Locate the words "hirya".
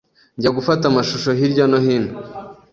1.39-1.65